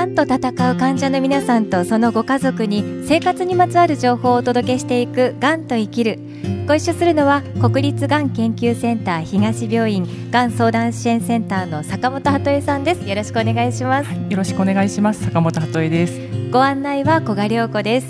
[0.00, 6.18] がんと闘う患者の皆さんとそのご家族に生活にまつわる情報をお届けしていくがんと生きる。
[6.66, 13.06] ご一緒するのは国立がん研究センター東病院がん相談支援センターの坂本鳩恵さんです。
[13.06, 15.22] よろしくお願いします、よろしくお願いします。
[15.22, 16.18] 坂本鳩恵です。
[16.50, 18.06] ご案内は小賀良子です。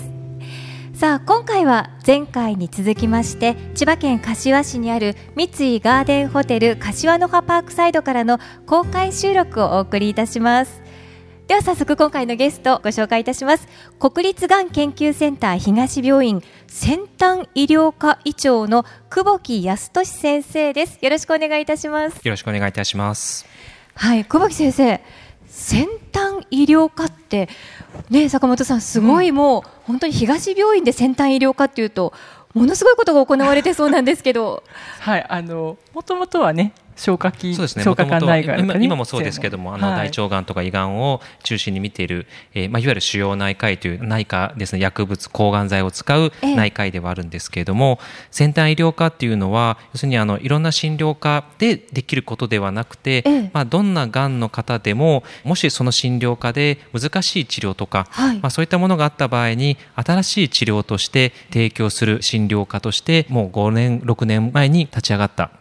[0.93, 10.81] さあ今回は前回に続きまして千葉県柏市にある三井ガーデンホテル柏の葉パークサイドからの公開収録をお送りいたします
[11.51, 13.67] では早速今回のゲストご紹介いたします。
[13.99, 20.97] 国立がん研究センター東病院先端医療科医長の久保木康俊先生です。
[21.01, 22.21] よろしくお願いいたします。
[22.23, 23.45] よろしくお願いいたします。
[23.95, 25.01] はい久保木先生
[25.45, 27.49] 先端医療科って
[28.09, 32.13] ね坂本さんすごいもう、うん、本当に東病院で先端医療科っていうと
[32.53, 34.63] ものすごいことが行われてそうなんですけど。
[35.01, 65.51] はいあのもともとはね消化器、そうですね、消化管内今今もそうですけども、あの、大腸がんとか胃がんを中心に見ている、えー、まあ、いわゆる腫瘍内科医という内科ですね、薬物、抗がん剤を使う内科医ではあるんですけれども、ええ、先端医療科っていうのは、要するにあの、いろんな診療科でできることではなくて、え、まあ、どんながんの方でも、もしその診療科で難しい治療とか、はい、まあ、そういったものがあった場合に、新しい治療として提供する診療科として、もう5年、6年前に立ち上がった。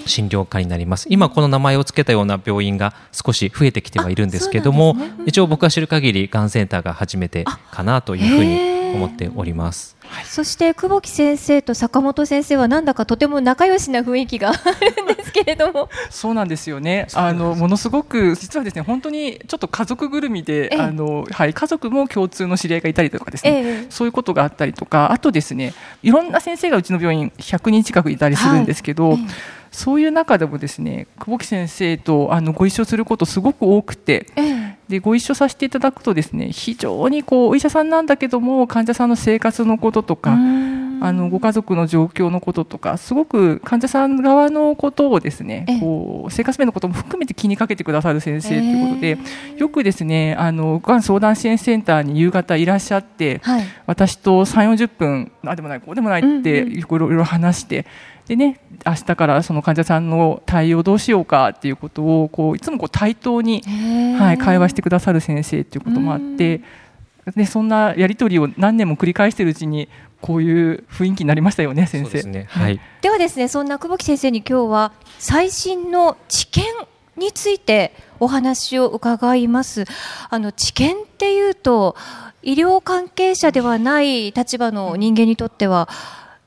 [0.00, 1.06] うん診療科になります。
[1.10, 9.96] 今この名前を付けたような病院が少し増えてきてはいるんですけども、ね、一応僕が知る限りがんセンターが初めてかなというふうに思っております。
[10.24, 15.88] そして久保木先生と坂本先生はなんだかとても仲良しな雰囲気があるんですけれども。
[16.10, 17.06] そうなんですよね。
[17.14, 29.18] あのものすごく実はですね本当にちょっと家族ぐるみで、あのはい、家族も共通の知り合いがいたりとかですね、そういうことがあったりとかあとですねいろんな先生がうちの病院100人近くいたりするんですけど、はい。
[29.72, 34.26] そういう中でもですね久保木先生とあのご一緒することすごく多くて、
[34.90, 40.36] でご一緒させていただくとですね非常にこうお医者さんなんだけども患者さんの生活のこととか
[41.02, 49.18] あのご家族の状況のこととかすごく患者さん側のことをですねこう生活面のことも含めて気にかけてくださる先生ということで、
[49.56, 57.86] よくですねあのがん相談支援センターに夕方いらっしゃって、はい、私と3 4 0分あでもないこうでもないっていろいろ話して。
[58.30, 63.62] でね、明日からその患者さんの対応どうしようかっていうことをこういつもこう対等に、
[64.18, 66.62] はい、会話してくださる先生っていうこともあって、
[67.36, 69.88] でそんなやり取りを何年も繰り返しているうちに
[70.20, 72.22] こういう雰囲気になりましたよね先生。
[72.22, 76.64] ねはい、ではですねそんな久保木先生に今日は最新の知見
[77.16, 79.84] についてお話を伺います。
[80.28, 81.96] あの知見っていうと
[82.42, 85.88] 医療関係者ではない立場の人間にとっては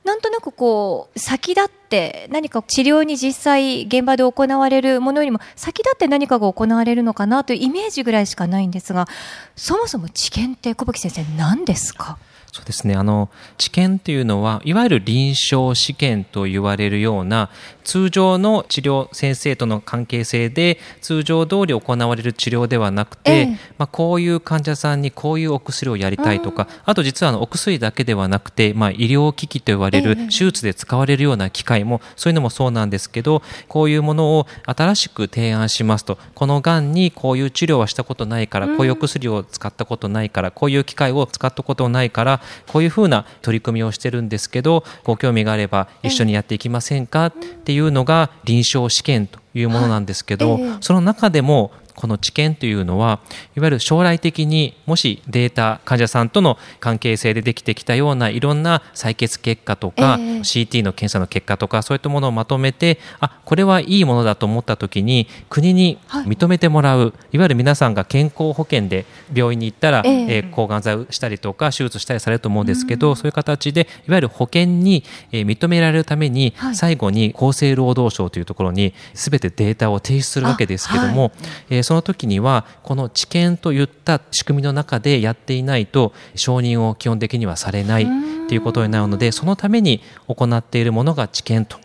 [0.03, 9.08] なんとなくこう先立って何か治療に実際現場で行われるものよりも先立って何かが行われるのかなというイメージぐらいしかないんですが
[9.56, 12.18] そもそも治験って小吹先生何ですか？
[12.52, 12.94] そうですね。
[12.94, 17.50] あの、治験っていうのは、いわゆる臨床試験と言われるような、
[17.83, 23.45] 通常の治療、先生との関係性で、通常通り行われる治療ではなくて、ええ、
[23.77, 47.27] まあ、こういう患者さんにこういうお薬をやりたいとか、あと実はあのお薬だけではなくて、まあ、医療機器と言われる手術で使われるような機械も、そういうのもそうなんですけど、こういうものを新しく提案しますと、このがんにこういう治療はしたことないから、こういうお薬を使ったことないから、こういう機械を使ったことないから、こういうふうな取り組みをしてるんですけどご興味があれば一緒にやっていきませんか？
[47.27, 53.19] っていうのが臨床試験というものなんですけど、その中でもこの治験というのは
[53.55, 81.31] いわゆる将来的にもしデータ患者さんとの関係性でできてきたようないろんな採血結果とか、えー、CT の検査の結果とかそういったものをまとめてあこれはいいものだと思った時に国に認めてもらう、はい、いわゆる皆さんが健康保険で病院に行ったら、えー、えー、抗がん剤をしたりとか手術したりされると思うんですけど、そういう形でいわゆる保険に、えー、認められるために、はい、最後に厚生労働省というところに全てデータを提出するわけですけども、はい、
[81.69, 88.08] えー、その時にはこの治験といった仕組みの中でやっていないと承認を基本的にはされない
[88.47, 91.78] ということになるのでそのために行っているものが治験と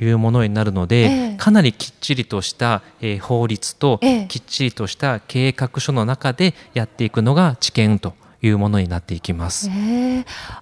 [0.00, 9.70] いうものになるので、ええ、かなりきっちりとした、えー、法律と、え、きっちりとした計画書の中でやっていくのが治験というものになっていきます。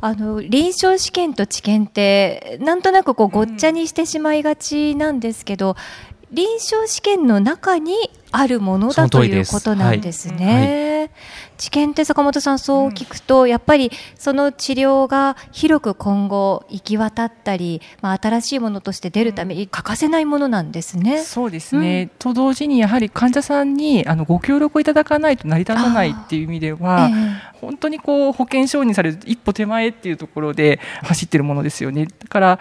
[0.01, 5.77] あの臨床試験と治験ってなんとなくこうごっちゃにしてしまいがちなんですけど、
[6.33, 7.95] 臨床試験の中に
[8.33, 11.11] あるものだということなんですね。
[11.59, 18.59] 治験って坂本さんそう聞くと、うん、やっぱりその治療が広く今後行き渡ったり、まあ、新しい。
[18.61, 20.27] ものとして出るために欠かせない。
[20.27, 21.17] ものなんですね。
[21.17, 24.85] うん、そうですね、うん、と同時にやはり患者さんにあのご協力をい。
[24.85, 25.37] ただかない。
[25.37, 26.11] と成り立たない。
[26.11, 26.41] ってい。
[26.41, 30.13] う意味では、えー、本当にこう保険承認される一歩手前ってい。
[30.13, 32.07] うところで走ってるものですよね。
[32.07, 32.59] だから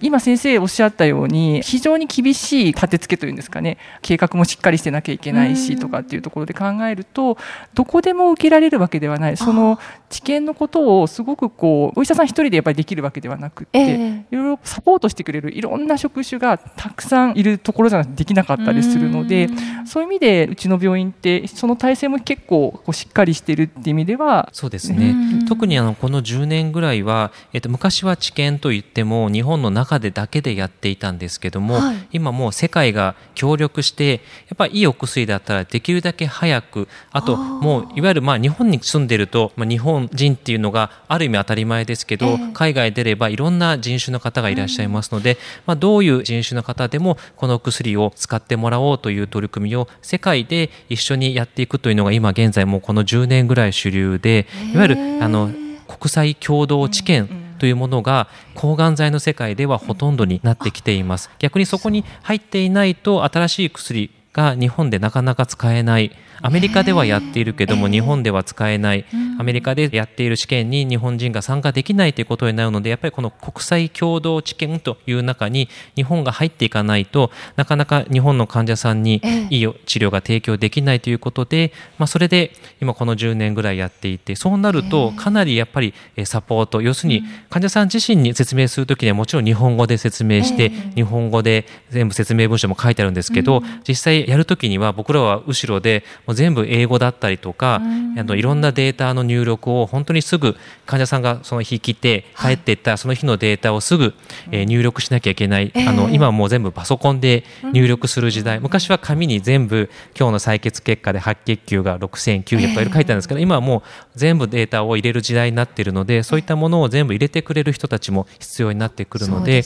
[0.00, 3.78] 今先生おっしゃったように非常に厳しい立て付けというんですかね。
[4.02, 7.38] 計画もしっかりしてなきゃいけないしとかっていうところで考えると
[7.74, 9.36] どこでも受けられるわけではない。
[9.36, 19.48] その治験のことをすごくこうお医者さん一人でやっぱりできるわけではなくて、えー、いろいろサポートしてくれるいろんな職種がたくさんいるところじゃなくてできなかったりするので
[19.86, 25.14] そういう意味でうちの病院ってその体制も結構こうしっかりしてるっていう意味ではそうですね。
[25.48, 34.18] 特にあのこの10年ぐらいは、えっと、昔は治験といっても日本の中でだけでやっていたんですけども、はい、今もう世界が協力してや
[34.54, 55.50] っぱりいいお薬だったらできるだけ早くあともういわゆるまあ日本に住んでると、まあ、日本人っていうのがある意味当たり前ですけど、えー、海外出ればいろんな人種の方がいらっしゃいますので、うん、まあ、どういう人種の方でもこの薬を使ってもらおうという取り組みを世界で一緒にやっていくというのが今現在もうこの10年ぐらい主流でいわゆるあの
[55.88, 61.30] 国際共同治験というものが抗がん剤の世界ではほとんどになってきています。
[61.38, 66.10] 逆にそこに入っていないと新しい薬が日本でなかなか使えない。
[66.42, 69.04] アメリカではやっているけども日本では使えない。
[69.40, 82.52] アメリカでやっている試験に日本人が参加できないということになるのでやっぱりこの国際共同治験という中に日本が入っていかないとなかなか日本の患者さんにいい治療が提供できないということで、まあ、それで
[82.82, 85.94] 今この10年ぐらいやっていてそうなるとかなりやっぱり
[86.24, 97.82] サポート要するに患者さん自身に説明するときにはもちろん日本語で説明して日本語で全部説明文章も書いてあるんですけど実際やるときには僕らは後ろでもう全部英語だったりとか、
[98.16, 100.54] あのいろんなデータの入力を本当にすぐ
[100.86, 104.14] 患者さんがその日来て帰っていったらその日のデータをすぐ、
[104.52, 107.42] えー、入力しなきゃいけない、あの今はもう全部パソコンで
[107.72, 113.82] 入力する時代、昔は紙に全部今日の採血結果で白血球が6900とか書いてあるんですけど、今はもう
[114.14, 119.64] 全部データを入れる時代になっているのでそういったものを全部入れてくれる人たちも必要になってくるので、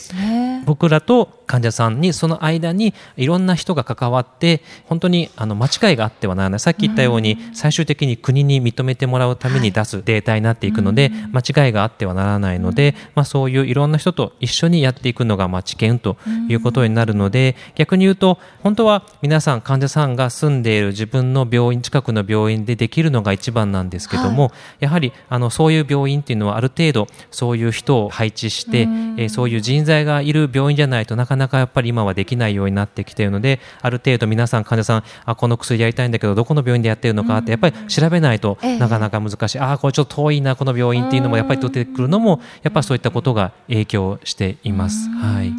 [0.65, 6.61] 僕らと患者さんにその間にいろんな人が関わって本当にあの間違いがあってはならない。
[6.61, 16.17] さっき言ったように最終的に国に認めてもらうために出すデータになっていくので間違いがあってはならないので、まあ、そういういろんな人と一緒にやっていくのがまあ治験と
[16.49, 45.09] いうことになるので逆に言うと本当は皆さん患者さんが住んでいる自分の病院近くの病院でできるのが一番なんですけども、やはりあのそういう病院っていうのはある程度そういう人を配置して、えそういう人材がいる病院じゃないとなかなかやっぱり今はできないようになってきているのである程度皆さん患者さんあこの薬やりたいんだけどどこの病院でやってるのかってやっぱり調べないとなかなか難しい、ああこれちょっと遠いなこの病院っていうのもやっぱり出てくるのもやっぱりそういったことが影響しています。
[45.09, 45.53] はい。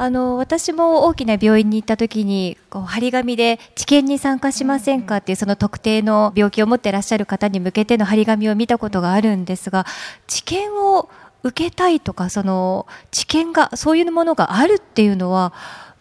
[0.00, 9.86] あの私も大きな病院に行った時にこう張り紙で治験に参加しませんかっていうその特定の病気を持っていらっしゃる方に向けての張り紙を見たことがあるんですが
[10.28, 11.10] 治験を
[11.42, 15.52] 受けたいとかその知見がそういうものがあるっていうのは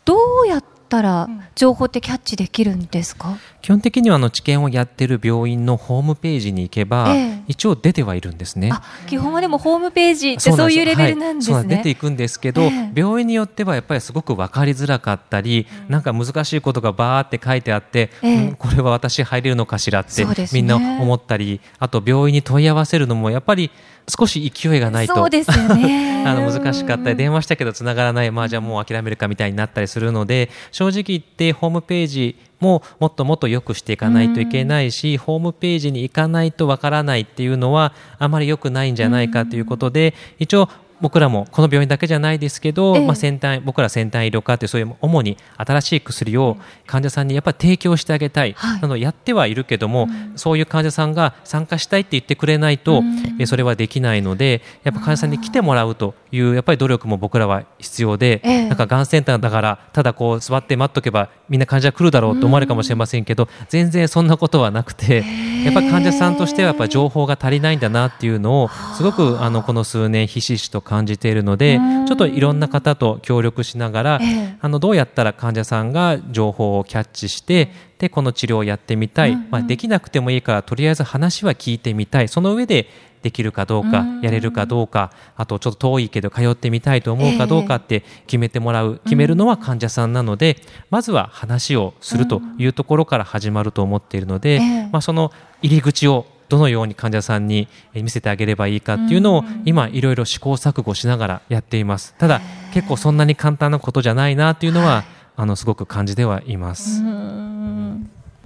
[0.05, 3.37] どうやったら情報ってキャッチできるんですか、うん、
[3.67, 8.71] 基本的にはあの治験をやってる病院のホームページに行けば、ええ、一応出てはいるんですね。
[9.07, 23.69] 基本はでもホームページってそういうレベルなんですね、はい、出ていくんですけど、え、病院によってはやっぱりすごく分かりづらかったり、うん、なんか難しいことがバーって書いてあって、うん、これは私入れるのかしらって、みんな思ったりあと病院に問い合わせるのもやっぱり
[24.07, 65.23] 少し勢いがないとそうですよ、ね、 あの難しかったり電話したけど繋がらないまあじゃあもう諦めるかみたいになったりするので正直言ってホームページももっともっと良くしていかないといけないし、ホームページに行かないとわからないっていうのはあまり良くないんじゃないかということで、一応僕らもこの病院だけじゃないですけど、えまあ、先端僕ら先端医療科ってそういう主に新しい薬を患者さんにやっぱり提供してあげたい、はい、なのやってはいるけども、うん、そういう患者さんが参加したいって言ってくれないと、うん、えそれはできないのでやっぱ患者さんに来てもらうというやっぱり努力も僕らは必要で、えなんかがんセンターだからただこう座って待っとけばみんな患者来るだろうと思われるかもしれませんけど、うん、全然そんなことはなくて、
[65.65, 69.49] やっぱり患者さんとしてはやっぱ情報が足りないんだなっていうのをすごくあ。
[69.49, 74.19] のこの数年ひしひしと感じているのでちょっといろんな方と協力しながら、
[74.61, 82.27] あのどうやったら患者さんが情報をキャッチしてでこの治療をやってみたい、まあ、できなくてもいいからとりあえず話は聞いてみたい。
[82.27, 82.87] その上で
[83.21, 90.57] できるかどうか、やれるかどうか、あとちょっと遠いけど通ってみたいと思うかどうかって決めてもらう、決めるのは患者さんなので、
[90.90, 94.59] まずは話をするというところから始まると思っているので、
[94.92, 95.31] まあ、その
[95.62, 102.16] 入り口をどのように患者さんに見せてあげればいいかっていうのを今いろいろ試行錯誤しながらやっています。
[102.18, 102.42] ただ
[102.74, 105.04] 結構そんなに簡単なことじゃないなっていうのは、
[105.36, 107.04] あのすごく感じではいます。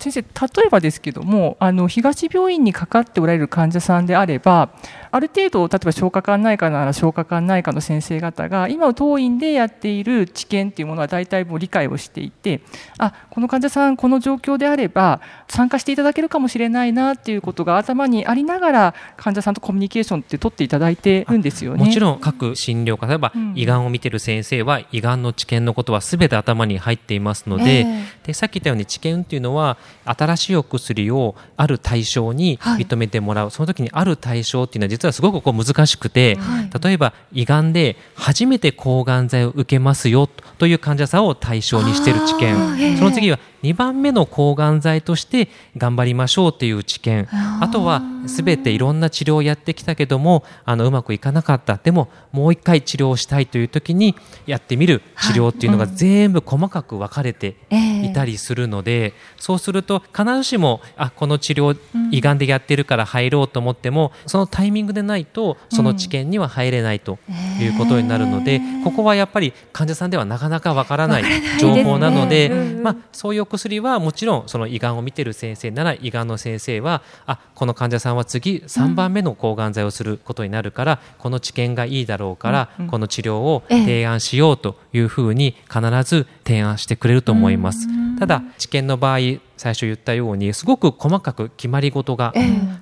[0.01, 0.27] 先生例
[0.65, 4.71] えばですけどもあの東病院にかかっておられる患者さんであれば
[5.11, 12.61] ある程度例えば消化管内科なら消化管内科の先生方が今当院でやっている治験っていうものは大体もう理解をしていて
[12.97, 21.85] あこの患者さんこの状況であれば参加していただけるかもしれないなっていうことが頭にありながら患者さんとコミュニケーションって取っていただいてるんですよね。
[21.85, 40.29] もちろん各診療科例えば、胃がんを見てる先生は胃がんの治験のことはすべて頭に入っていますのでえー、でさっき言ったように治験っていうのは新しいお薬をある対象に認めてもらう、はい、その時にある対象っていうのは実はすごくこう難しくて、はい、例えば胃がんで初めて抗がん剤を受けますよ
[40.59, 42.97] という患者さんを対象にしている治験。
[42.97, 47.27] その次は2番目の抗がん剤として頑張りましょうっていう知見。
[47.59, 51.77] あとは全ていろんな治療をやってきたけどもあのうまくいかなかった。
[51.77, 54.15] でももう一回治療をしたいという時に
[54.45, 57.55] やってみる治療っていうのが全部細かく分かれて
[58.03, 61.77] いたりするので、そうすると必ずしもあこの治療
[62.11, 67.19] 胃がんでやってるから入ろうと思ってもそのタイミングでないとその治験には入れないと
[67.59, 71.23] いうことになるので、ここはやっぱり患者さんではなかなかわからない
[71.59, 72.49] 情報なので、
[72.81, 87.87] まあ、そういう薬はもちろんその胃がんを見てる先生なら胃がんの先生はあこの患者さんは次3番目の抗がん剤をすることになるから、この治験がいいだろうから、この治療を提案しようというふうに必ず提案してくれると思います。
[88.19, 89.19] ただ治験の場合
[89.61, 92.33] 最初言ったようにすごく細かく決まり事が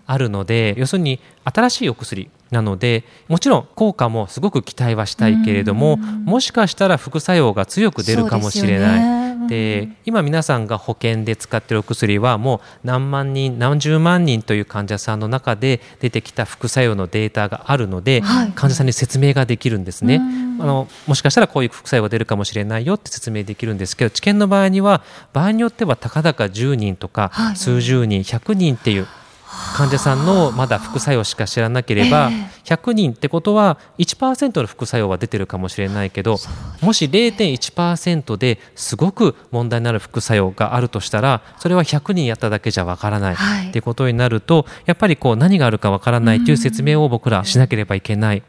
[0.05, 9.19] あるので、要するに新しいお薬なのでもちろん効果もすごく期待はしたいけれどももしかしたら副作用が強く出るかもしれない。
[9.47, 20.21] で今皆さんが保険で使っているお薬はもう何万人何十万人という患者さんの中で出てきた副作用のデータがあるので、はい、患者さんに説明ができるんですね。
[20.61, 29.07] あのもしかしたらこういう副作用が出るかもしれないよって説明できるんですけど治験の場合には場合によってはたかだか10人とか数十人100人っていう
[29.75, 32.29] 患者さんのまだ副作用しか知らなければ、
[32.65, 36.37] 100人ってことは1%の副作用は出てるかもしれないけど
[36.81, 43.35] もし0.1%ですごく問題になる副作用があるとしたらそれは100人やっただけじゃわからない
[43.69, 48.43] ってことになるとやっぱりこう何があるかわからないという説明を僕らしなければいけない。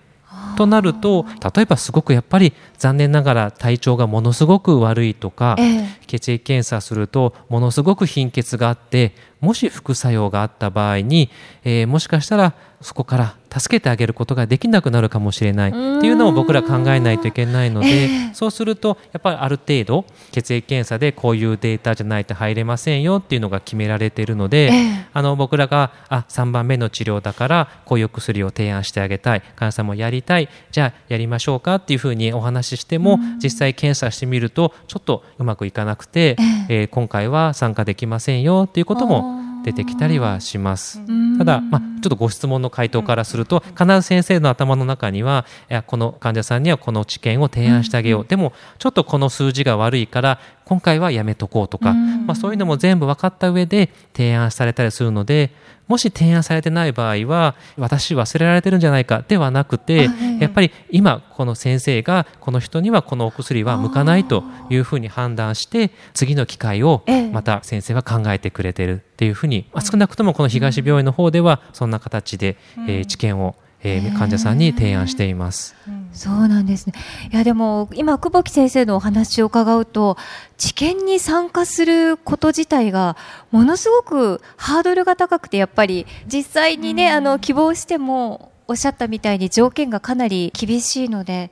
[0.60, 1.24] となると
[1.54, 11.30] 例えばすごくやっぱり残念ながら体調がものすごく悪いとか、え血液検査するとものすごく貧血があってもし副作用があった場合に、
[11.64, 15.70] えー、もしかしたらそこから助けてあげることができなくなるかもしれない。
[15.70, 29.42] っていうのを僕ら考えないといけないので、えー、そうするとやっぱりある程度血液検査でこういうデータじゃないと入れませんよっていうのが決められているので、えー、あの僕らがあ3番目の治療だからこういう薬を提案してあげたい。
[29.56, 30.48] 患者さんもやりたい。
[30.70, 36.36] じゃあやりましょうかっていうふうにお話ししても実際検査してみるとちょっとうまくいかなくて、
[36.68, 39.29] えー、今回は参加できませんよっていうことも
[39.64, 41.00] 出てきたりはします。
[41.38, 48.26] ただ、まあ、ちょっとご質問の回答からすると、必ず先生の頭の中には、いやこの患者さんにはこの治験を提案してあげよう。
[48.26, 55.52] でも、ちょっとこの数字が悪いから、今回はやめとこうとか、まあ、そういうのも全部分かった上で提案されたりするので、
[55.90, 72.56] もし提案されてない場合は私忘れられてるんじゃないかではなくてやっぱり今この先生がこの人にはこのお薬は向かないというふうに判断して次の機会をまた先生は考えてくれてるっていうふうに、まあ、少なくともこの東病院の方ではそんな形で、
[72.86, 75.74] えー、治験をえー、患者さんに提案しています。
[76.12, 76.92] そうなんですね。
[77.32, 80.16] いやでも今久保木先生のお話を伺うと
[80.58, 83.16] 治験に参加すること自体が
[83.50, 91.50] ものすごくハードルが高くてやっぱり実際にね、あの希望してもおっしゃったみたいに条件がかなり厳しいので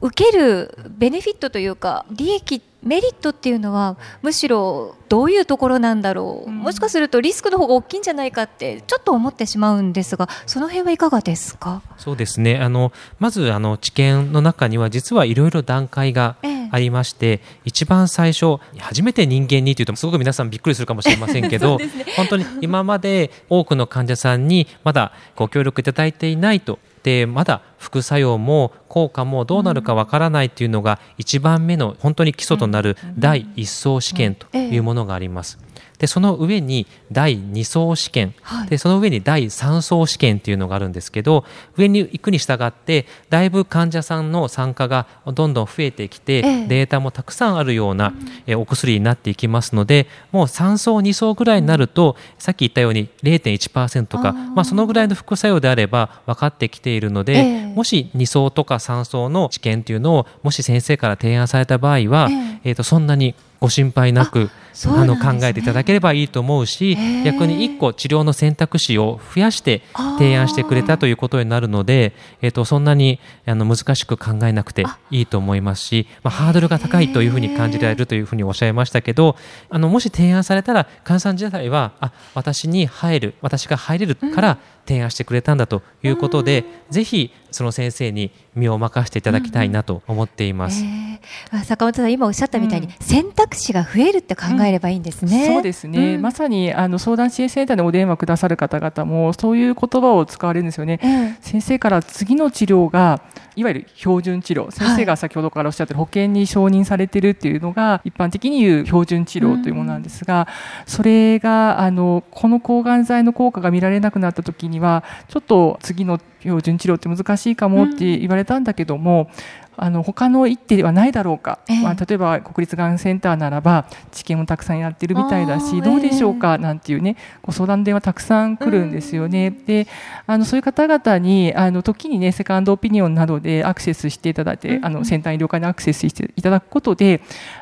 [0.00, 11.82] 受けるベネフィットというか利益メリットっていうのはむしろどういうところなんだろう、うん、もしかするとリスクの方が大きいんじゃないかってちょっと思ってしまうんですがその辺はいかがですか？
[11.98, 12.58] そうですね。
[12.58, 16.36] あのまずあの治験の中には実はいろいろ段階が
[16.70, 26.78] ありまして、ええ、一番最初初めて人間にというとすごく皆さんびっくりするかもしれませんけど、 ね、本当に今まで多くの患者さんにまだご協力いただいていないと。
[27.02, 35.58] でまだ副作用も効果もどうなるかわからないっていうのが一番目の本当に基礎となる第一層試験というものがあります。
[36.00, 41.44] でその上に第2層試験、はい、でその上に第3層試験っていうのがあるんですけど
[41.76, 48.14] 上に行くに従ってだいぶ患者さんの参加がどんどん増えてきて、ええ、データもたくさんあるような、
[48.46, 62.28] えお薬になっていきますのでもう3層2層ぐらいになると、さっき言ったように0.1%とかまあ、そのぐらいの副作用であれば分かってきているので、え、もし2層とか3層の治験っていうのをもし先生から提案された場合は、
[62.64, 64.50] えー、とそんなにご心配なく
[64.88, 69.82] あ、ね、の考えていただければいいと思うし逆に1個治療の選択肢を増やして
[70.18, 79.36] 提案してくれたということになるので、えー、とそんなにあの難しく考えなくていいと思いますし、まあ、ハードルが高いというふうに感じられるというふうにおっしゃいましたけど
[79.68, 91.18] あのもし提案されたら患者さん自体はあ私に入る私が入れるから提案してくれたんだということで、うん、ぜひその先生に身を任せていただきたいなと思っています、うん
[91.52, 103.22] えー、坂本さん今おっしゃったみたいに、選択肢が増えるって考えればいいんですね、そうですね、まさにあの相談支援センターでお電話くださる方々もそういう言葉を使われるんですよね、先生から次の治療が
[103.56, 104.70] いわゆる標準治療。
[104.70, 110.46] 先生が先ほどからおっしゃってる保険に承認されてるっていうのが一般的に言う標準治療というものなんですが、
[110.86, 119.30] それがあのこの抗がん剤の効果が見られなくなった時にはちょっと次の標準治療って難しいかもって言われたんだけども、
[119.76, 126.58] あの他の一手ではないだろうか、えー、まあ、例えば国立がんセンターならば治験をたくさんやってるみたいだしどうでしょうか？
[126.58, 129.46] なんていうねご相談電話たくさん来るんですよね。
[129.46, 129.86] うん、で
[130.26, 137.20] あのそういう方々にあの時にねセカンドオピニオンなどでアクセスしていただいて、うん、あの先端医療科にアクセスしていただくことでやっ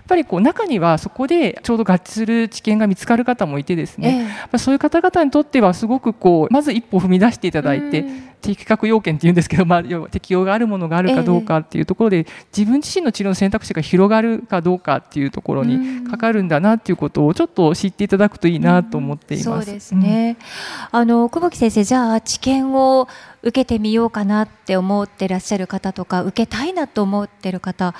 [0.08, 12.26] ぱりこう中にはそこでちょうど合致する治験が見つかる方もいてですね、えー、そういう方々にとってはすごくこうまず一歩踏み出していただいて、うん適格要件って言うんですけど、まあ、適用があるものがあるかどうかっていうところで、えー、
[12.57, 19.45] 自分自身の治療の選択肢が広がるかどうかっていうところにかかるんだなっていうことをちょっと知っていただくといいなと思っています。
[19.45, 20.37] そうですね、
[20.92, 23.09] うん、あの久保木先生じゃあ治験を
[23.42, 27.95] 受けてみようかなって思ってらっしゃる方とか受けたいなと思ってる方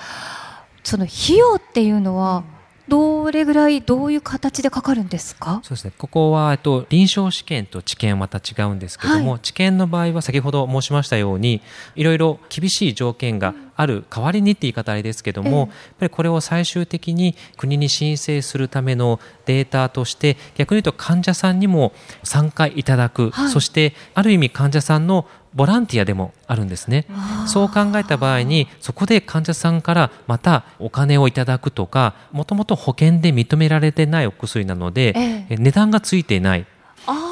[0.83, 2.58] その費用っていうのは、うん
[2.89, 5.61] どれぐらいどういう形でかかるんですか？
[5.63, 5.93] そうですね。
[5.97, 11.61] ここは、えっと、臨床試験と治験はまた違うんですけども、はい、治験の場合は先ほど申しましたように
[11.95, 15.69] いろいろ厳しい条件がある代わりにって言い方あれですけども、えー、やっ
[15.99, 21.93] ぱりこれを最終的に国に申請するためのデータとして逆に言うと患者さんにも
[22.23, 27.05] 参加いただく、はい、そしてある意味患者さんのボランティアでもあるんですね。
[27.47, 36.65] そう考えた場合にそこで患者さんからまたお金をいただくとかもともと保険で認められてないお薬なので、ええ、値段がついていないっ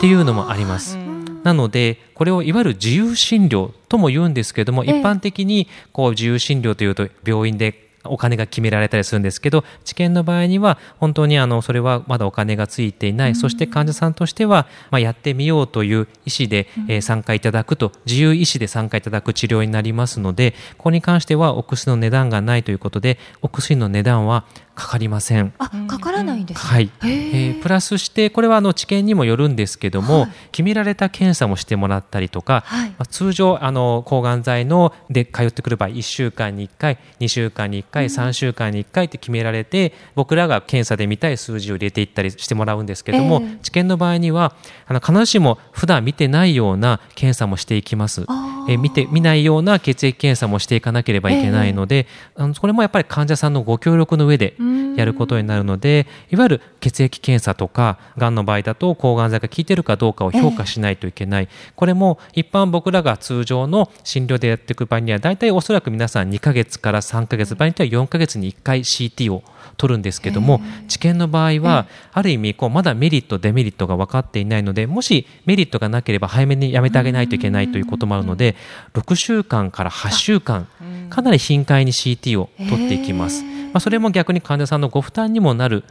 [0.02, 0.98] ていうのもあります。
[1.44, 24.46] なのでこれをいわゆる自由診療とも言うんですけども、一般的にこう自由診療というと病院でお金が決められたりするんですけど治験の場合には本当にあのそれはまだお金がついていない、うん、そして患者さんとしては、まあ、やってみようという意思で、えー、参加いただくと自由意思で参加いただく治療になりますのでここに関してはお薬の値段がないということでお薬の値段は
[24.78, 25.54] かかりません。
[25.58, 26.92] あ、かからないんです、はい。
[27.02, 44.54] えー、プラスしてこれはあの治験にもよるんですけども、はい、決められた検査もしてもらったりとか、はい、まあ、通常あの抗がん剤ので通ってくる場合1週間に1回、2週間に1回、うん、3週間に1回って決められて、僕らが検査で見たい数字を入れていったりしてもらうんですけども、えー、治験の場合には
[44.86, 48.28] あの必ずしも普段見てないような検査もしていきます。
[48.68, 54.56] えー、見て見ないような血液検査もしていかなければいけないので、えー、あのこれもやっぱり患者さんのご協力の上で。
[54.60, 69.44] うんやることになるのでいわゆる血液検査とかがんの場合だと抗がん剤が効いてるかどうかを評価しないといけない、えー、これも一般僕らが通常の診療でやっていく場合には大体おそらく皆さん2ヶ月から3ヶ月場合によっては4ヶ月に1回 CT を
[69.76, 78.56] 取るんですけども治験の場合はある意味こうまだメリットデメリットが分かっていないのでもしメリットがなければ早めにやめてあげないといけないということもあるので
[78.94, 80.68] 6週間から8週間
[81.10, 83.44] かなり頻回に CT を取っていきます。
[83.44, 85.84] まあ、それも逆に患者さんのご負担にもなる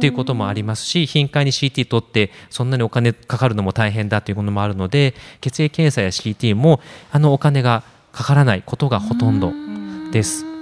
[0.00, 9.52] ということもありますし頻回に CT 取ってそんなにお金かかるのも大変だというものもあるので血液検査や CT もあのお金がかからないことがほとんど
[10.12, 10.53] です。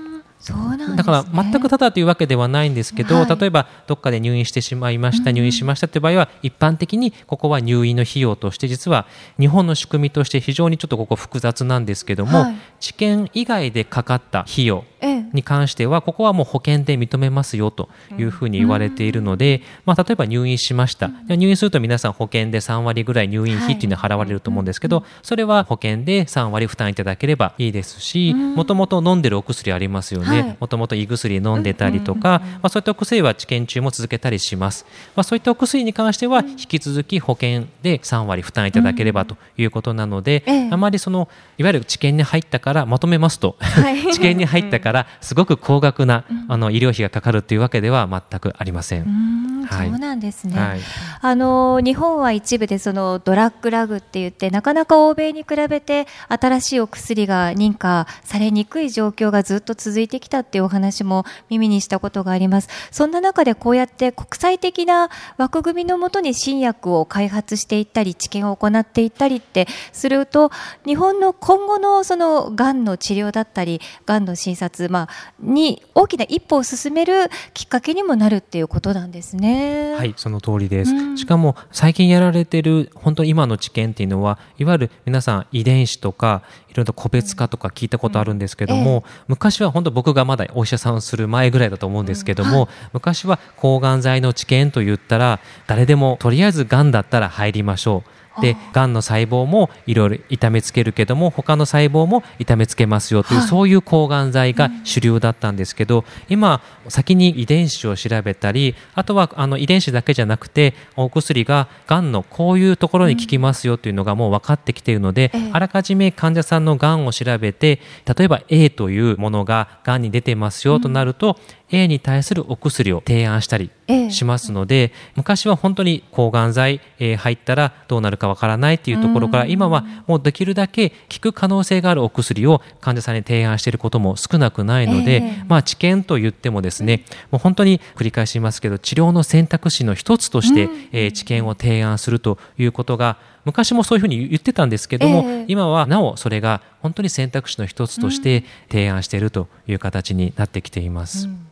[0.50, 9.06] ね、だから全くただというわけではないんですけど、はい、例えばどっかで入院してしまいました、入院しましたという場合は一般的にここは入院の費用として実は
[9.38, 14.84] 日本の仕組みとして非常にちょっとここ複雑なんですけども、はい、治験以外でかかった費用
[15.32, 17.88] に関しては、ここはもう保険で認めますよと
[18.18, 21.10] いうふうに言われているので、まあ、例えば入院しました。
[21.28, 30.56] 入院すると皆さん保険で3割ぐらい入院費っていうのは払われると思うんですけど、それは保険で3割負担いただければいいですし、もともと飲んでるお薬ありますよね。
[30.60, 34.86] もともと胃薬飲んでたりとか、まあ、そういったお薬は治験中も続けたりします。
[35.16, 43.56] まあ、そういったお薬に関しては、引き続き保険で3割負担いただければということなので、あまりその、いわゆる治験に入ったから、まとめますと、
[44.12, 49.52] 治験に入ったから、すごく高額な、あの医療費がかかるというわけでは全くありません。
[49.66, 50.80] はい、そうなんですね、はい、
[51.20, 62.68] あの日本は一部でそのドラッグラグって言ってなかなか欧米に比べて新しいお薬が認可されにくい状況がずっと続いてきたっていうお話も耳にしたことがあります。
[62.90, 70.50] そんな中でこうやって国際的な枠組みのもとに新薬を開発していったり治験を行っていったりってすると
[70.84, 75.08] 日本の今後のそのがんの治療だったりがんの診察、まあ、
[75.40, 79.94] に大きな一歩を進めるきっかけにもなるっていうことなんですね。
[79.94, 88.96] はいその通りです、うん、しかも最近やられてる本当今の治験っていうのはいわゆる皆さん遺伝子とかいろいろと個別化とか聞いたことあるんですけども、うん。
[88.96, 117.80] ええ、昔は本当僕がまだお医者さんをする前ぐらいだと思うんですけども、うんはい、昔は抗がん剤の治験と言ったら誰でもとりあえずがんだったら入りましょうでがんの細胞もいろいろ痛めつけるけども他の細胞も痛めつけますよという、はい、そういう抗がん剤が主流だったんですけど、今先に遺伝子を調べたりあとはあの遺伝子だけじゃなくてお薬ががんのこういうところに効きますよというのがもう分かってきているので、うん、あらかじめ患者さんのがんを調べて
[118.16, 123.70] 例えば A というものががんに出てますよとなると、うん A に対するお薬を提案したり
[124.10, 151.26] しますので、昔は本当に抗がん剤、え入ったらどうなるかわからないっていうところから、今はもうできるだけ効く可能性があるお薬を患者さんに提案していることも少なくないので、まあ治験と言ってもですね、もう本当に繰り返しますけど、治療の選択肢の一つとして、え治験を提案するということが昔もそういうふうに言ってたんですけども、えー、今はなおそれが本当に選択肢の一つとして提案しているという形になってきています。
[151.26, 151.51] うん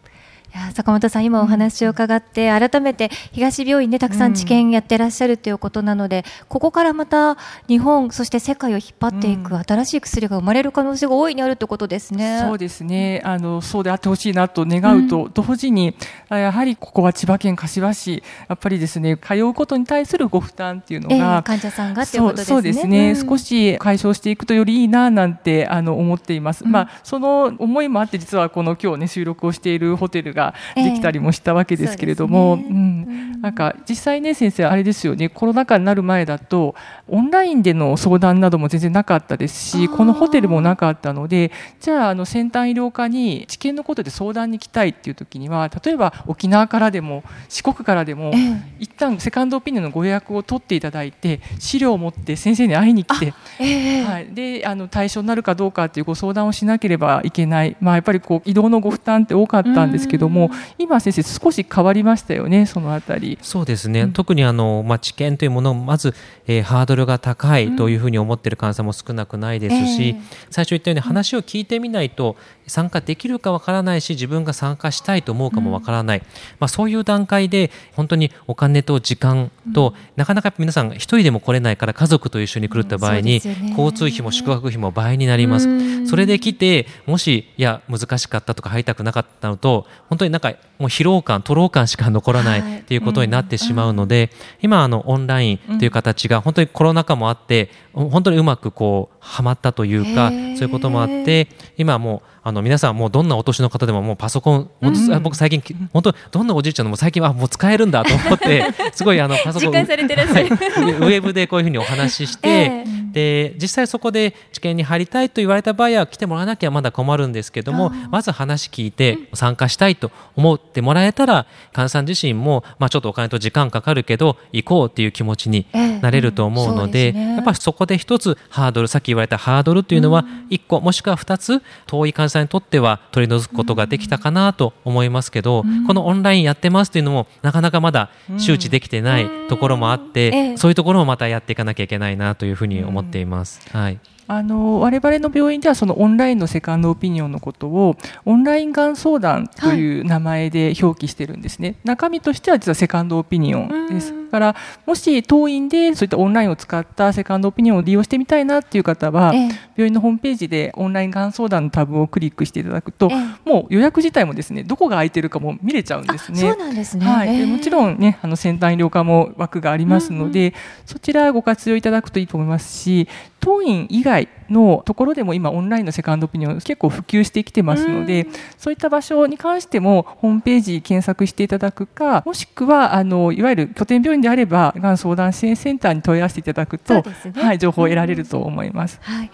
[0.52, 7.36] や坂本さん、今お話を伺って、改めて東病院でたくさん治験やってらっしゃるということなので、ここからまた
[7.68, 12.40] 日本、そして世界を引っ張っていく新しい薬が生まれる可能性が大いにあるということですね。
[12.42, 13.22] そうですね。
[13.24, 15.94] あの、そうであってほしいなと願うと、同時に、
[16.28, 22.54] やはりここは千葉県柏市、やっぱりですね、通うことに対するご負担っていうのが、えー、患者さんがっていうことですね。
[22.54, 26.64] そうですね、うん、少し解消していくとよりいいななんてあの思っています。
[26.64, 32.99] うん、まあその思いもあって実はこの今日ね収録をしているホテルがができたりもしたわけですけれども、えーうね、うん、
[33.40, 35.28] なんか実際ね先生あれですよね。
[35.28, 36.74] コロナ禍になる前だと
[37.08, 63.38] オンラインでの相談なども全然なかったですしこのホテルもなかったのでじゃああの先端医療科に治験のことで相談に来たいっていう時には例えば沖縄からでも四国からでも、えー、一旦セカンドオピニオンのご予約を取っていただいて資料を持って先生に会いに来て、えー、はい、であの対象になるかどうかっていうご相談をしなければいけない、まあ、やっぱりこう移動のご負担って多かったんですけども今先生少し変わりましたよねそのあたり。
[63.42, 66.14] そうですね、うん、特にあの、まあ、治験というものをまず、
[66.46, 70.16] えー、ハードルが高いというふうに思っている患者さんも少なくないですし、うん。
[70.18, 72.36] えー、最初言ったように話を聞いてみないと
[72.70, 76.24] 参加できるかわからないし自分が参加したいと思うかもわからない、うん、
[76.59, 94.30] まあ、そういう段階で本当にお金と時間と、なかなか皆さん一人でも来れないから家族と一緒に来るって場合に、ね、交通費も宿泊費も倍になります、それで来てもしいや難しかったとか入りたくなかったのと本当になんかもう疲労感、徒労感しか残らないっていうことになってしまうので、
[94.62, 125.66] 今あのオンラインという形が本当にコロナ禍もあって、本当にうまくこうはまったというか、そういうこともあって、今もうあの皆さんもうどんなお年の方でももうパソコン、うん、僕最近本当どんなおじいちゃんでも最近はもう使えるんだと思ってすごいあのパソコン、はい、ウェブでこういうふうにお話しして、えーで実際そこで治験に入りたいと言われた場合は来てもらわなきゃまだ困るんですけどもまず話聞いて参加したいと思ってもらえたら患者さん自身も、まあ、ちょっとお金と時間かかるけど行こうっていう気持ちに
[126.00, 143.60] なれると思うのでえーうんでね、やっぱそこで一つハードルさっき言われたハードルというのは1個、もしくは2つ遠い患者さんにとっては取り除くことができたかなと思いますけど、このオンラインやってますというのもなかなかまだ周知できてないところもあって、そういうところもまたやっていかなきゃいけないなというふうに思思っています。
[143.70, 154.20] はいあの我々の病院ではそのオンラインのセカンドオピニオンのことをオンラインがん相談という名前で表記してるんですね、はい、中身としては実はセカンドオピニオンです。
[154.30, 166.38] からもし当院でそういったオンラインを使ったセカンドオピニオンを利用してみたいなっていう方は、ええ、病院のホームページでオンラインがん相談のタブをクリックしていただくと、え、もう予約自体もですねどこが空いてるかも見れちゃうんですね。
[166.38, 170.52] そうなんですね、はい、もちろんねあの先端医療科も枠がありますので、うんうん、
[170.86, 173.08] そちらご活用いただくといいと思いますし
[173.40, 178.26] 当院以外のところでも今オンラインのセカンドオピニオン結構普及してきてますので、
[178.59, 187.04] そういった場所に関してもホームページ検索していただくかもしくはあのいわゆる拠点病院であればがん相談支援センターに問い合わせていただくと、ね、
[187.35, 188.98] はい、情報を得られると思います。
[189.02, 189.30] はい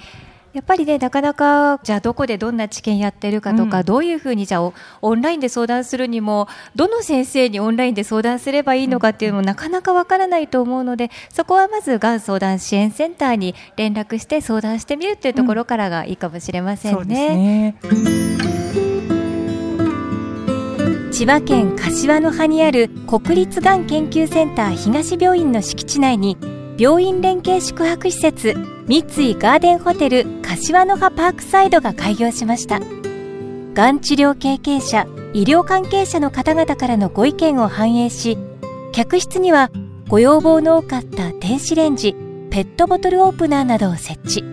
[0.57, 17.77] やっぱりねなかなかじゃあどこでどんな治験やってるかとか、うん、どういうふうにじゃあオンラインで相談するにもどの先生にオンラインで相談すればいいのかっていうのもなかなかわからないと思うのでそこはまずがん相談支援センターに連絡して相談してみるっていうところからがいいかもしれませんね。
[17.83, 17.88] う
[21.09, 26.38] ん、千葉県柏の葉にある国立がん研究センター東病院の敷地内に
[26.79, 32.81] 病院連携宿泊施設三井ガーデンホテル柏の葉パークサイドが開業しました。
[33.75, 38.38] がん治療経験者医療関係者の方々からのご意見を反映し
[38.92, 39.70] 客室には
[40.09, 42.14] ご要望の多かった電子レンジ
[42.51, 44.44] ペットボトルオープナーなどを設置。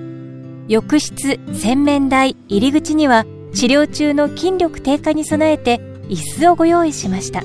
[0.68, 5.78] 浴室洗面台入り口には治療中の筋力低下に備えて
[6.10, 7.42] 椅子をご用意しました。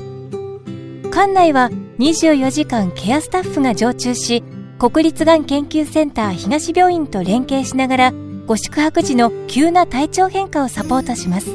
[1.11, 4.42] 館内は24時間ケアスタッフが常駐し
[4.78, 8.12] 国立がん研究センター東病院と連携しながら
[8.46, 11.50] ご宿泊時の急な体調変化をサポートします。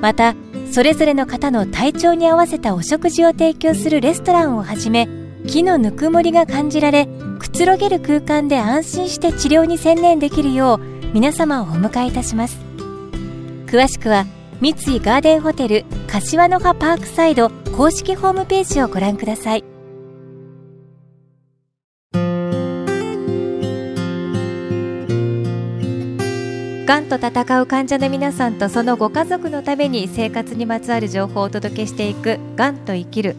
[0.00, 0.34] また
[0.70, 5.08] それぞれの方の体調に合わせたお食事を提供するレストランをはじめ
[5.46, 10.80] 木のぬくもりが感じられくつろげる空間で安心して治療に専念できるよう
[11.12, 12.58] 皆様をお迎えいたします。
[13.66, 14.26] 詳しくは
[14.60, 19.71] 三井ガーデンホテル柏の葉パークサイド公式ホームページをご覧ください。
[26.92, 33.34] がんと闘う患者の皆さんとそのご家族のために生活にまつわる情報をお届けしていく「がんと生きる」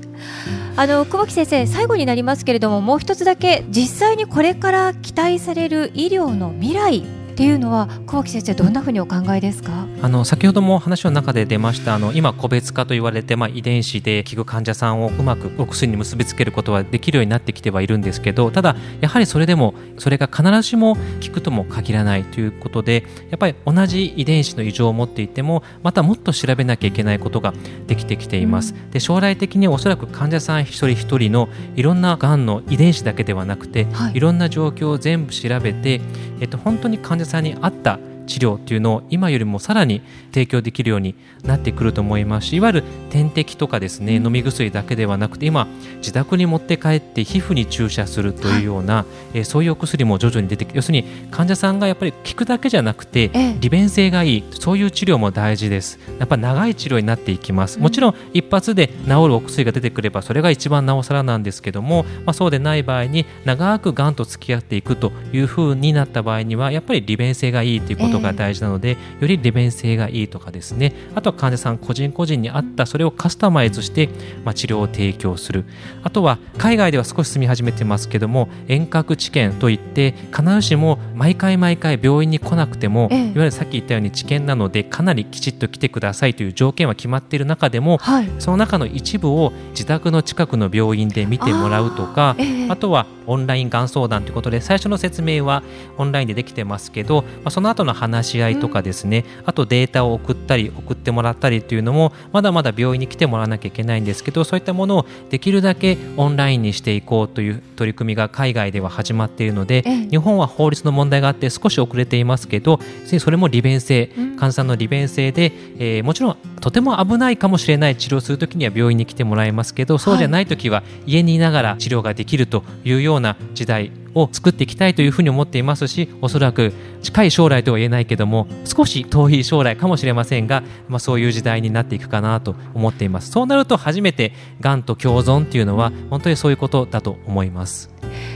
[0.75, 9.87] あの久保木先生最後になりますけれどももう一つだけ実際にこれから期待される医療の未来っていうのは小木先生どんなふうにお考えですか？
[10.03, 21.01] あの先ほども話の中で出ましたあの今個別化と言われて、まあ、遺伝子で効く患者さんをうまくお薬に結びつけることはできるようになってきてはいるんですけどただやはりそれでもそれが必ずしも効
[21.33, 27.53] くとも限らないということでやっぱり同じ遺伝子の異常を持っていてもまたもっと調べなきゃいけないことが
[27.87, 28.75] できてきています。
[28.91, 36.01] で将来的におそらく患者さん一人一人のいろんながんの遺伝子だけではなくて、はい、いろんな状況を全部調べて、
[36.39, 42.43] えっと、本当に患者さんに合った治療っていうのを今よりもさらに提供できるようになってくると思います。
[42.43, 55.99] しいわゆる点滴とかですね飲み薬だけではなくて今自宅に持って帰って皮膚に注射するというような、はい、えそういうお薬も徐々に出てきて要するに患者さんがやっぱり効くだけじゃなくて、利便性がいいそういう治療も大事です。
[56.19, 57.79] やっぱ長い治療になっていきます。
[57.79, 70.93] もちろん一発で治るお薬が出てくればそれが一番なおさらなんですけども、まあ、そうでない場合に長くがんと付き合っていくというふうになった場合にはやっぱり利便性がいいということが大事なので、より利便性がいいとかですね。
[71.15, 74.09] あとは患者さん個人個人に合ったそれをカスタマイズして、
[74.43, 75.65] まあ、治療を提供する。
[76.03, 95.63] あとは海外では少し進み始めてますけども遠隔治験といって必ずしも毎回毎回病院に来なくても、ええ、いわゆるさっき言ったように治験なのでかなりきちっと来てくださいという条件は決まっている中でも、はい、その中の一部を自宅の近くの病院で見てもらうとかあえ、あとはオンラインがん相談ということで最初の説明は
[95.97, 112.79] オンラインでできてますけど、まあ、その後の話し合いとかですね、うん、あとデータを送ったり送ってもらったりというのもまだまだ病院に来てもらわなきゃいけないんですけどそういったものをできるだけオンラインにしていこうという取り組みが海外では始まっているので、日本は法律の問題があって少し遅れていますけど
[113.19, 133.31] それも利便性、患者さんの利便性で、えー、もちろんとても危ないかもしれない治療するときには病院に来てもらいますけどそうじゃないときは家にいながら治療ができるというようなような時代を作っていきたいというふうに思っていますしおそらく近い将来とは言えないけども少し遠い将来かもしれませんが、まあ、そういう時代になっていくかなと思っています。
[133.31, 137.89] そうなると初めてがんと共存っていうのは本当にそういうことだと思います。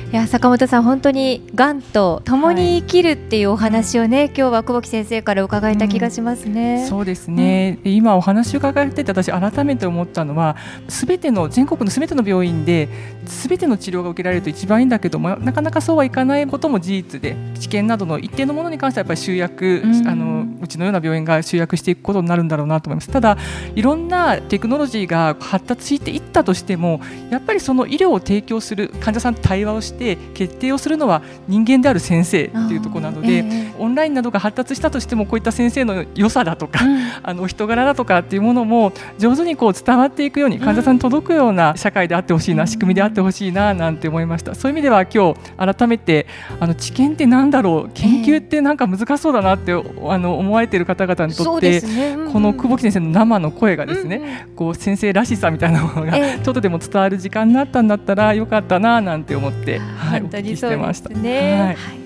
[0.09, 6.83] いや坂本さん本当にがんと共に生きるっていうお話をね、はい、今日は久保木先生から伺えた気がしますね。
[6.83, 10.55] うん、そうですね、うん、今お話を伺ってて私改めて思ったのは
[10.87, 12.87] すべての全国のすべての病院で
[13.25, 23.09] すべての治療が受けられると一番いいんだけどもなかなかそうはいかないことも事実で治験などの一定のものに関してはやっぱり集約、うん、あのうちのような病院が集約していくことになるんだろうなと思います。
[23.09, 23.37] ただ
[23.75, 29.96] いろんなテクノロジーが発達していったとしてもやっぱりその医療を提供する患者さんと対話をして
[30.33, 44.55] 決定をするのは人間である先生っていうところなので、えー、オンラインなどが発達したとしてもこういった先生の良さだとか、うん、あの人柄だとかっていうものも上手にこう伝わっていくように患者さんに届くような社会であってほしいな、うん、仕組みであってほしいななんて思いました。
[44.55, 46.27] そういう意味では今日改めて
[46.59, 52.15] あの知見ってなんだろう研究ってなんか難しそうだなって、あの思われている方々にとって、ね。
[52.17, 61.09] うん、この久保木先生の生の声がですね、こう先生らしさみたいなものがちょっとでも伝わる時間になったんだったらよかったななんて思って、はい、お聞きしてました。
[61.09, 61.97] ね、はい。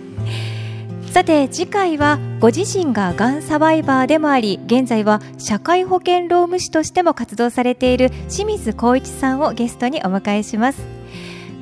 [1.12, 10.82] さて次回はご自身ががんサバイバーでもあり現在は社会保険労務士としても活動されている清水光一さんをゲストにお迎えします。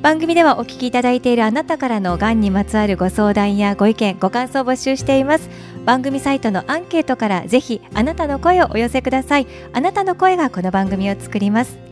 [0.03, 5.49] 番組ではお聞きいただいているあなたからのがんにまつわるご相談やご意見ご感想を募集しています。
[5.83, 9.47] 番組サイトのアンケートからぜひあなたの声をお寄せください。
[9.73, 11.88] あなたの声がこの番組を作ります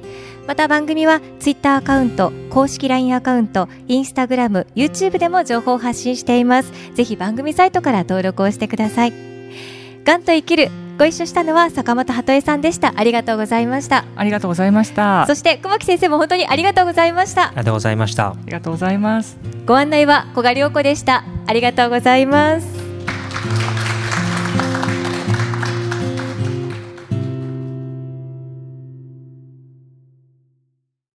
[0.47, 6.71] また番組はツイッターアカウント、公式 LINE アカウント、インスタグラム、YouTube でも情報を発信しています。
[6.95, 9.13] ぜひ番組サイトから登録をしてください。
[10.05, 12.93] がんと生きるご一緒したのは坂本鳩恵さんでした。
[12.95, 14.05] ありがとうございました。
[14.15, 15.27] ありがとうございました。
[15.27, 17.49] そして久保木先生も本当にありがとうございました。
[17.49, 18.29] ありがとうございました。
[18.29, 19.37] ありがとうございます。
[19.65, 21.23] ご案内は小賀良子でした。
[21.45, 23.76] ありがとうございます。